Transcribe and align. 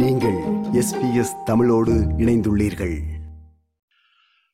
நீங்கள் 0.00 0.38
எஸ்பிஎஸ் 0.80 1.42
தமிழோடு 1.44 1.92
இணைந்துள்ளீர்கள். 1.92 2.94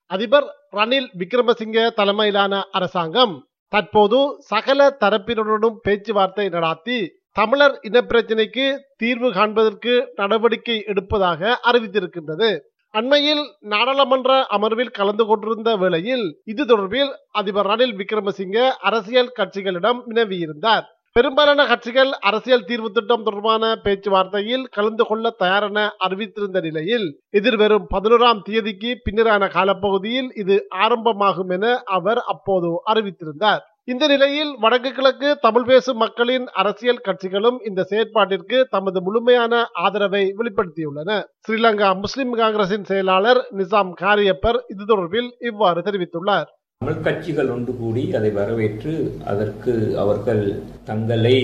அதிபர் 0.07 0.47
ரணில் 0.73 1.07
விக்ரமசிங்க 1.19 1.91
தலைமையிலான 1.91 2.63
அரசாங்கம் 2.71 3.47
தற்போது 3.68 4.37
சகல 4.39 4.97
தரப்பினருடனும் 5.00 5.79
பேச்சுவார்த்தை 5.83 6.47
நடாத்தி 6.47 7.08
தமிழர் 7.33 7.79
இனப்பிரச்சினைக்கு 7.83 8.79
தீர்வு 8.96 9.32
காண்பதற்கு 9.32 10.12
நடவடிக்கை 10.16 10.84
எடுப்பதாக 10.87 11.57
அறிவித்திருக்கின்றது. 11.62 12.59
அண்மையில் 12.91 13.45
நாடாளுமன்ற 13.61 14.46
அமர்வில் 14.46 14.91
கலந்து 14.91 15.27
கொண்டிருந்த 15.27 15.77
வேளையில் 15.77 16.41
இது 16.45 16.64
தொடர்பில் 16.64 17.12
அதிபர் 17.30 17.66
ரணில் 17.66 17.98
விக்ரமசிங்க 18.00 18.70
அரசியல் 18.70 19.32
கட்சிகளிடம் 19.38 20.00
வினவியிருந்தார். 20.07 20.82
பெரும்பாலான 21.17 21.61
கட்சிகள் 21.67 22.11
அரசியல் 22.29 22.67
தீர்வு 22.67 22.89
திட்டம் 22.91 23.23
தொடர்பான 23.23 23.71
பேச்சுவார்த்தையில் 23.85 24.65
கலந்து 24.77 25.05
கொள்ள 25.07 25.33
தயாரென 25.39 25.79
அறிவித்திருந்த 26.07 26.59
நிலையில் 26.61 27.07
எதிர்வரும் 27.39 27.89
பதினோராம் 27.95 28.43
தேதிக்கு 28.49 28.91
பின்னரான 29.07 29.49
காலப்பகுதியில் 29.57 30.29
இது 30.43 30.57
ஆரம்பமாகும் 30.85 31.51
என 31.57 31.73
அவர் 31.96 32.20
அப்போது 32.34 32.70
அறிவித்திருந்தார். 32.92 33.65
இந்த 33.84 34.04
நிலையில் 34.06 34.52
வடக்கு 34.59 34.91
கிழக்கு 34.92 35.28
தமிழ் 35.38 35.66
பேசும் 35.70 36.01
மக்களின் 36.04 36.46
அரசியல் 36.62 37.02
கட்சிகளும் 37.09 37.59
இந்த 37.68 37.87
செயற்பாட்டிற்கு 37.90 38.59
தமது 38.74 38.98
முழுமையான 39.06 39.62
ஆதரவை 39.84 40.23
வெளிப்படுத்தியுள்ளன. 40.38 41.10
ஸ்ரீலங்கா 41.45 41.90
முஸ்லிம் 42.04 42.34
காங்கிரசின் 42.34 42.88
செயலாளர் 42.92 43.42
நிசாம் 43.59 43.92
காரியப்பர் 44.04 44.60
இது 44.68 44.84
தொடர்பில் 44.84 45.30
இவ்வாறு 45.51 45.82
தெரிவித்துள்ளார். 45.88 46.48
தமிழ் 46.80 47.02
கட்சிகள் 47.02 47.50
ஒன்று 47.50 47.72
கூடி 47.74 48.02
அதை 48.14 48.28
வரவேற்று 48.32 48.92
அதற்கு 49.24 49.72
அவர்கள் 49.96 50.40
தங்களை 50.84 51.34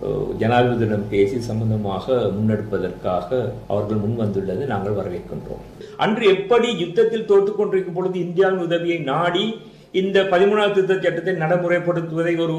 அஹ், 0.00 0.32
ஜனாதிபதியிடம் 0.38 1.06
பேசி 1.08 1.38
சம்பந்தமாக 1.40 2.06
முன்னெடுப்பதற்காக 2.34 3.28
அவர்கள் 3.68 4.00
முன் 4.00 4.18
வந்துள்ளதை 4.18 4.64
நாங்கள் 4.66 4.98
வரவேற்கின்றோம். 4.98 5.62
அன்று 5.98 6.24
எப்படி 6.32 6.68
யுத்தத்தில் 6.80 7.24
தோற்றுக் 7.24 7.58
கொண்டிருக்கும் 7.58 7.94
பொழுது 7.94 8.18
இந்தியாவின் 8.20 8.64
உதவியை 8.64 8.98
நாடி 9.06 9.46
இந்த 9.92 10.22
பதிமூணாவது 10.32 10.74
திருத்த 10.74 10.94
சட்டத்தை 10.94 11.34
நடைமுறைப்படுத்துவதை 11.42 12.34
ஒரு 12.44 12.56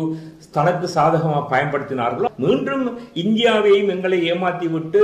தனக்கு 0.51 0.87
சாதகமாக 0.87 1.43
பயன்படுத்தினார்களோ? 1.53 2.29
மீண்டும் 2.45 2.85
இந்தியாவையும் 3.23 3.91
எங்களை 3.95 4.19
ஏமாத்தி 4.31 4.67
விட்டு 4.73 5.01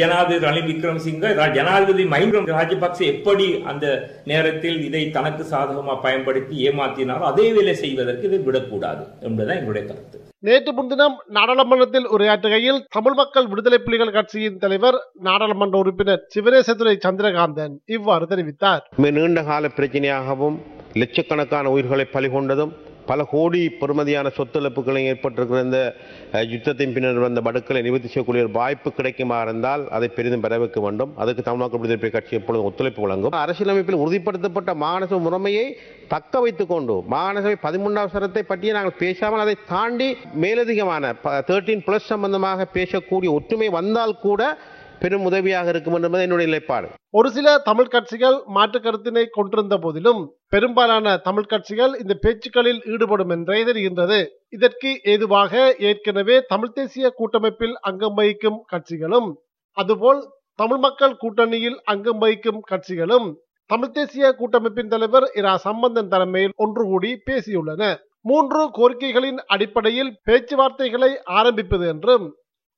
ஜனாதிபதி 0.00 0.44
ரணில் 0.46 0.70
விக்ரமசிங்க 0.70 1.34
ஜனாதிபதி 1.56 2.06
மஹிந்திர 2.14 2.56
ராஜபக்சே 2.58 3.06
எப்படி 3.14 3.48
அந்த 3.72 3.86
நேரத்தில் 4.24 4.78
இதை 4.88 5.10
தனக்கு 5.10 5.44
சாதகமாக 5.52 5.98
பயன்படுத்தி 6.06 6.56
ஏமாத்தினாரோ 6.70 7.26
அதே 7.32 7.52
வேலை 7.58 7.74
செய்வதற்கு 7.74 8.26
இதை 8.30 8.40
விடக்கூடாது 8.48 9.04
என்பதுதான் 9.20 9.60
எங்களுடைய 9.60 9.84
கருத்து. 9.86 10.16
நேற்று 10.46 10.72
முன்தினம் 10.72 11.14
நாடாளுமன்றத்தில் 11.36 12.10
உரையாற்றுகையில் 12.16 12.82
தமிழ் 12.96 13.16
மக்கள் 13.20 13.48
விடுதலை 13.52 13.78
புலிகள் 13.78 14.12
கட்சியின் 14.16 14.60
தலைவர் 14.64 14.98
நாடாளுமன்ற 15.28 15.78
உறுப்பினர் 15.82 16.22
சிவனேசதுரை 16.34 16.94
சந்திரகாந்தன் 17.06 17.74
இவ்வாறு 17.96 18.26
தெரிவித்தார். 18.32 18.84
நீண்ட 19.04 19.42
கால 19.42 19.70
பிரச்சனையாகவும் 19.78 20.58
லட்சக்கணக்கான 21.00 21.70
உயிர்களை 21.76 22.06
பலி 22.16 22.30
கொண்டதும் 22.34 22.74
பல 23.10 23.22
கோடி 23.32 23.60
பெறுமதியான 23.80 24.30
சொத்துழப்புகளையும் 24.36 25.10
ஏற்பட்டிருக்கிற 25.10 25.60
இந்த 25.66 25.78
யுத்தத்தின் 26.52 26.92
பின்னர் 26.94 27.20
வந்த 27.24 27.40
படுக்களை 27.46 27.80
நிவர்த்தி 27.86 28.08
செய்யக்கூடிய 28.12 28.44
ஒரு 28.46 28.52
வாய்ப்பு 28.58 28.88
கிடைக்குமா 28.96 29.36
இருந்தால் 29.44 29.82
அதை 29.96 30.08
பெரிதும் 30.16 30.44
வரவேற்க 30.46 30.80
வேண்டும். 30.86 31.12
அதுக்கு 31.22 31.42
தமிழ்நாடு 31.46 31.80
விடுதலை 31.82 32.10
கட்சி 32.16 32.38
எப்பொழுதும் 32.38 32.68
ஒத்துழைப்பு 32.70 33.02
வழங்கும். 33.04 33.34
அரசியலமைப்பில் 33.44 34.00
உறுதிப்படுத்தப்பட்ட 34.02 34.74
மாகாண 34.84 35.20
முறைமையை 35.26 35.66
தக்க 36.12 36.40
வைத்துக் 36.44 36.72
கொண்டு 36.72 36.96
மாநகரை 37.14 37.56
பதிமூன்றாம் 37.66 38.12
சரத்தை 38.16 38.42
பற்றி 38.50 38.76
நாங்கள் 38.78 39.00
பேசாமல் 39.04 39.44
அதை 39.44 39.56
தாண்டி 39.74 40.08
மேலதிகமான 40.44 41.14
தேர்ட்டீன் 41.50 41.86
பிளஸ் 41.88 42.10
சம்பந்தமாக 42.14 42.68
பேசக்கூடிய 42.76 43.30
ஒற்றுமை 43.38 43.70
வந்தால் 43.78 44.20
கூட 44.26 44.42
பெரும் 45.02 45.24
உதவியாக 45.24 45.68
இருக்கும் 45.68 45.96
என்பது 45.98 46.22
என்னுடைய 46.22 46.46
நிலைப்பாடு. 46.50 46.88
ஒரு 47.10 47.28
சில 47.30 47.58
தமிழ் 47.58 47.92
கட்சிகள் 47.94 48.36
மாற்று 48.56 48.78
கருத்தினை 48.80 49.24
கொண்டிருந்த 49.30 49.76
போதிலும் 49.76 50.20
பெரும்பாலான 50.48 51.16
தமிழ் 51.16 51.50
கட்சிகள் 51.52 51.92
இந்த 52.02 52.16
பேச்சுக்களில் 52.22 52.80
ஈடுபடும் 52.92 53.28
என்றே 53.28 53.60
தெரிகின்றது. 53.64 54.18
இதற்கு 54.48 54.90
ஏதுவாக 55.04 55.74
ஏற்கனவே 55.90 56.38
தமிழ் 56.48 56.74
தேசிய 56.78 57.10
கூட்டமைப்பில் 57.10 57.76
அங்கம் 57.80 58.14
வகிக்கும் 58.14 58.58
கட்சிகளும் 58.72 59.28
அதுபோல் 59.76 60.22
தமிழ் 60.54 60.78
மக்கள் 60.78 61.16
கூட்டணியில் 61.22 61.78
அங்கம் 61.84 62.18
வகிக்கும் 62.18 62.60
கட்சிகளும் 62.70 63.28
தமிழ் 63.70 63.90
தேசிய 63.90 64.34
கூட்டமைப்பின் 64.38 64.92
தலைவர் 64.94 65.26
இரா. 65.34 65.56
சம்பந்தன் 65.56 66.08
தலைமையில் 66.08 66.54
ஒன்று 66.56 66.84
கூடி 66.84 67.10
பேசியுள்ளன. 67.30 67.82
மூன்று 68.28 68.62
கோரிக்கைகளின் 68.78 69.40
அடிப்படையில் 69.46 70.12
பேச்சுவார்த்தைகளை 70.28 71.10
ஆரம்பிப்பது 71.24 71.86
என்றும் 71.88 72.24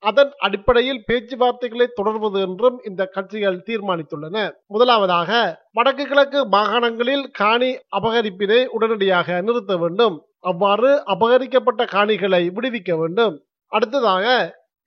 அதன் 0.02 0.30
அடிப்படையில் 0.38 1.04
பேச்சுவார்த்தைகளை 1.08 1.86
தொடர்வது 1.94 2.38
என்றும் 2.40 2.76
இந்த 2.84 3.02
கட்சிகள் 3.06 3.64
தீர்மானித்துள்ளன. 3.66 4.36
முதலாவதாக 4.66 5.30
வடக்கு 5.72 6.04
கிழக்கு 6.06 6.40
மாகாணங்களில் 6.48 7.24
காணி 7.30 7.70
அபகரிப்பினை 7.98 8.60
உடனடியாக 8.66 9.40
நிறுத்த 9.40 9.76
வேண்டும். 9.76 10.16
அவ்வாறு 10.40 10.90
அபகரிக்கப்பட்ட 11.14 11.84
காணிகளை 11.86 12.42
விடுவிக்க 12.56 12.92
வேண்டும். 12.98 13.34
அடுத்ததாக 13.72 14.26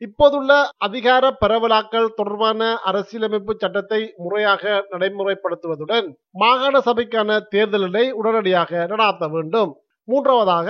இப்போதுள்ள 0.01 0.51
அதிகார 0.77 1.23
பரவலாக்கல் 1.41 2.15
தொடர்பான 2.15 2.61
அரசியலமைப்பு 2.83 3.53
சட்டத்தை 3.57 3.99
முறையாக 4.17 4.83
நடைமுறைப்படுத்துவதுடன் 4.91 6.07
மாகாண 6.31 6.79
சபைக்கான 6.79 7.39
தேர்தலினை 7.51 8.05
உடனடியாக 8.11 8.87
நடாத்த 8.91 9.27
வேண்டும். 9.31 9.71
மூன்றாவதாக 10.07 10.69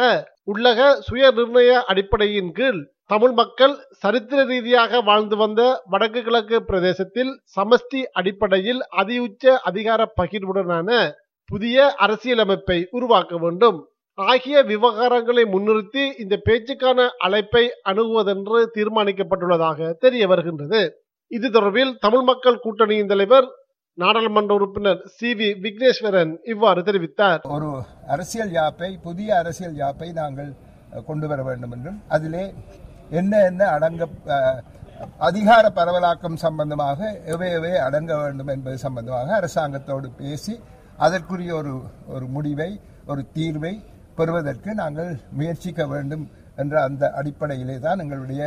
உள்ளக 0.51 0.79
சுய 0.99 1.31
நிர்ணய 1.31 1.71
அடிப்படையின் 1.91 2.51
கீழ் 2.51 2.81
தமிழ் 3.05 3.31
மக்கள் 3.31 3.73
சரித்திர 4.01 4.44
ரீதியாக 4.44 5.01
வாழ்ந்து 5.01 5.35
வந்த 5.35 5.61
வடக்கு 5.89 6.21
கிழக்கு 6.23 6.57
பிரதேசத்தில் 6.63 7.31
சமஷ்டி 7.55 8.01
அடிப்படையில் 8.11 8.81
அதியுச்ச 8.97 9.53
அதிகார 9.63 10.01
பகிர்வுடனான 10.22 10.89
புதிய 11.49 11.77
அரசியலமைப்பை 11.99 12.77
உருவாக்க 12.89 13.38
வேண்டும். 13.38 13.79
ஆகிய 14.17 14.63
விவகாரங்களை 14.63 15.43
முன்னிறுத்தி 15.53 16.03
இந்த 16.19 16.35
பேச்சுக்கான 16.49 17.07
அழைப்பை 17.17 17.63
அணுகுவதென்று 17.89 18.59
தீர்மானிக்கப்பட்டுள்ளதாக 18.75 19.89
தெரிய 19.99 20.27
வருகின்றது. 20.27 20.81
இது 21.31 21.47
தொடர்பில் 21.49 21.93
தமிழ் 21.99 22.22
மக்கள் 22.22 22.63
கூட்டணியின் 22.63 23.07
தலைவர் 23.07 23.47
நாடாளுமன்ற 23.97 24.51
உறுப்பினர் 24.57 25.01
சி 25.15 25.29
வி 25.39 25.47
விக்னேஸ்வரன் 25.63 26.31
இவ்வாறு 26.51 26.81
தெரிவித்தார். 26.87 27.41
ஒரு 27.55 27.67
அரசியல் 28.13 28.53
யாப்பை 28.59 28.89
புதிய 29.03 29.29
அரசியல் 29.37 29.75
யாப்பை 29.81 30.07
நாங்கள் 30.11 30.49
கொண்டு 31.05 31.25
வர 31.27 31.41
வேண்டும் 31.43 31.73
என்றும் 31.75 31.99
அதிலே 32.15 32.45
என்ன 33.09 33.33
என்ன 33.49 33.61
அடங்க 33.75 34.07
அதிகார 35.27 35.63
பரவலாக்கம் 35.77 36.37
சம்பந்தமாக 36.45 36.99
எவை 37.33 37.49
எவை 37.51 37.73
அடங்க 37.87 38.13
வேண்டும் 38.21 38.47
என்பது 38.47 38.77
சம்பந்தமாக 38.77 39.33
அரசாங்கத்தோடு 39.39 40.09
பேசி 40.21 40.55
அதற்குரிய 40.97 41.53
ஒரு 41.55 41.73
ஒரு 42.15 42.25
முடிவை 42.27 42.69
ஒரு 43.05 43.23
தீர்வை 43.37 43.73
பெறுவதற்கு 44.15 44.73
நாங்கள் 44.73 45.11
முயற்சிக்க 45.31 45.85
வேண்டும் 45.85 46.25
என்ற 46.55 46.75
அந்த 46.83 47.03
அடிப்படையிலே 47.19 47.77
தான் 47.79 48.01
எங்களுடைய 48.05 48.43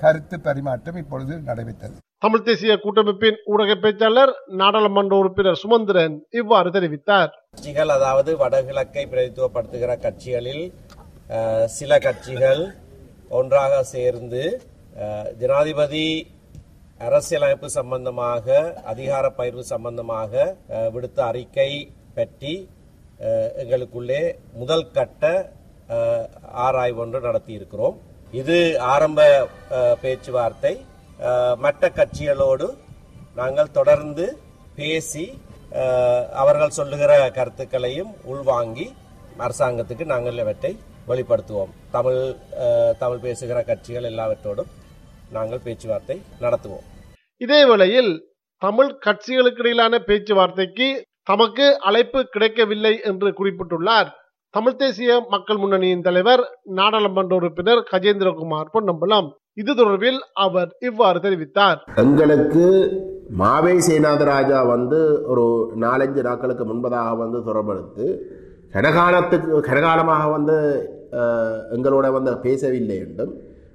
கருத்து 0.00 0.36
பரிமாற்றம் 0.40 0.96
இப்பொழுது 0.96 1.34
நடைபெற்றது. 1.48 1.96
தமிழ் 2.22 2.44
தேசிய 2.46 2.72
கூட்டமைப்பின் 2.82 3.38
ஊடக 3.52 3.72
பேச்சாளர் 3.84 4.32
நாடாளுமன்ற 4.58 5.14
உறுப்பினர் 5.20 5.58
சுமந்திரன் 5.62 6.14
இவ்வாறு 6.40 6.68
தெரிவித்தார். 6.76 7.30
கட்சிகள் 7.54 7.92
அதாவது 7.94 8.30
வடகிழக்கை 8.42 9.04
பிரதித்துவப்படுத்துகிற 9.12 9.94
கட்சிகளில் 10.04 10.62
சில 11.78 11.98
கட்சிகள் 12.04 12.62
ஒன்றாக 13.38 13.80
சேர்ந்து 13.94 14.42
ஜனாதிபதி 15.40 16.04
அரசியலமைப்பு 17.08 17.70
சம்பந்தமாக 17.78 18.46
அதிகார 18.92 19.24
பயிர்வு 19.40 19.64
சம்பந்தமாக 19.72 20.32
விடுத்த 20.94 21.18
அறிக்கை 21.30 21.70
பற்றி 22.20 22.54
எங்களுக்குள்ளே 23.64 24.22
முதல் 24.62 24.86
கட்ட 24.98 25.34
ஆராய்வு 26.66 27.04
ஒன்று 27.06 27.26
நடத்தியிருக்கிறோம். 27.28 27.98
இது 28.42 28.56
ஆரம்ப 28.94 29.20
பேச்சுவார்த்தை. 30.06 30.74
மற்ற 31.64 31.90
கட்சிகளோடு 31.98 32.66
நாங்கள் 33.40 33.74
தொடர்ந்து 33.78 34.26
பேசி 34.78 35.24
அவர்கள் 36.42 36.76
சொல்லுகிற 36.78 37.12
கருத்துக்களையும் 37.36 38.12
உள்வாங்கி 38.32 38.86
அரசாங்கத்துக்கு 39.44 40.04
நாங்கள் 40.12 40.40
இவற்றை 40.42 40.72
வெளிப்படுத்துவோம். 41.10 41.72
தமிழ் 41.90 42.20
தமிழ் 42.98 43.22
பேசுகிற 43.26 43.58
கட்சிகள் 43.70 44.08
எல்லாவற்றோடும் 44.10 44.70
நாங்கள் 45.36 45.64
பேச்சுவார்த்தை 45.66 46.16
நடத்துவோம். 46.40 46.84
இதே 47.36 47.60
வேளையில் 47.70 48.12
தமிழ் 48.58 48.90
கட்சிகளுக்கு 49.06 49.62
இடையிலான 49.64 49.98
பேச்சுவார்த்தைக்கு 50.08 50.88
தமக்கு 51.30 51.66
அழைப்பு 51.88 52.20
கிடைக்கவில்லை 52.34 52.92
என்று 53.10 53.28
குறிப்பிட்டுள்ளார் 53.38 54.10
தமிழ் 54.50 54.78
தேசிய 54.82 55.12
மக்கள் 55.34 55.56
முன்னணியின் 55.56 56.04
தலைவர் 56.06 56.42
நாடாளுமன்ற 56.78 57.34
உறுப்பினர் 57.40 57.80
கஜேந்திரகுமார் 57.90 58.72
பொன்னம்பலம். 58.74 59.28
இது 59.60 59.70
தொடர்பில் 59.78 60.20
அவர் 60.44 60.70
இவ்வாறு 60.88 61.18
தெரிவித்தார். 61.24 61.80
எங்களுக்கு 62.02 62.66
மாவை 63.40 63.74
சேனாதராஜா 63.86 64.60
வந்து 64.74 64.98
ஒரு 65.32 65.44
நாலஞ்சு 65.84 66.22
நாட்களுக்கு 66.28 66.64
முன்பதாக 66.70 67.10
வந்து 67.22 67.38
தொடர்பெடுத்து 67.48 68.06
கனகாலத்துக்கு 68.74 69.60
கனகாலமாக 69.68 70.24
வந்து 70.36 70.56
எங்களோட 71.76 72.06
வந்து 72.16 72.32
பேசவில்லை 72.46 72.96
என்றும் 73.06 73.32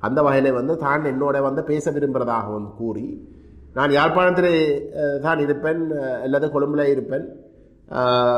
அந்த 0.08 0.20
வகையில் 0.28 0.58
வந்து 0.60 0.74
தான் 0.86 1.10
என்னோட 1.12 1.38
வந்து 1.48 1.62
பேச 1.72 1.92
விரும்புகிறதாகவும் 1.96 2.70
கூறி 2.80 3.08
நான் 3.78 3.96
யாழ்ப்பாணத்திலே 3.98 4.54
தான் 5.26 5.40
இருப்பேன் 5.46 5.82
அல்லது 6.26 6.48
கொழும்புல 6.54 6.86
இருப்பேன். 6.94 7.26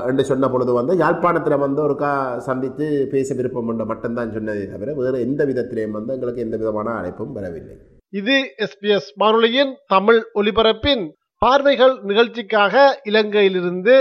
என்று 0.09 0.23
சொன்ன 0.25 0.49
பொழுது 0.49 0.73
வந்து 0.73 0.93
யாழ்ப்பாணத்தில் 0.97 1.63
வந்து 1.65 1.81
ஒருக்கா 1.85 2.11
சந்தித்து 2.47 2.87
பேச 3.11 3.35
விருப்பம் 3.35 3.69
என்ற 3.73 3.85
மட்டும்தான் 3.85 4.33
சொன்னதே 4.35 4.65
தவிர 4.73 4.93
வேறு 4.99 5.23
எந்த 5.27 5.45
விதத்திலேயும் 5.45 5.95
வந்து 5.97 6.13
எங்களுக்கு 6.13 6.45
எந்த 6.47 6.57
விதமான 6.57 6.89
அழைப்பும் 6.99 7.31
வரவில்லை. 7.37 7.77
இது 8.09 8.35
எஸ்பிஎஸ் 8.65 9.09
வானொலியின் 9.15 9.73
தமிழ் 9.87 10.21
ஒலிபரப்பின் 10.41 11.03
பார்வைகள் 11.41 11.95
நிகழ்ச்சிக்காக 12.09 13.01
இலங்கையிலிருந்து 13.09 13.97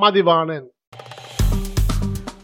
மதிவாணன் 0.00 0.68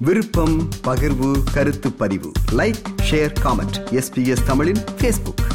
விருப்பம் 0.07 0.57
பகிர்வு 0.87 1.31
கருத்து 1.55 1.91
பதிவு. 1.93 2.31
லைக் 2.57 2.83
ஷேர் 3.11 3.35
காமெண்ட் 3.45 3.79
எஸ்பிஎஸ் 4.01 4.47
தமிழின் 4.47 4.83
ஃபேஸ்புக் 4.99 5.46